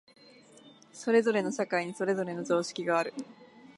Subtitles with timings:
[0.93, 3.13] それぞれの社会にそれぞれの常識がある。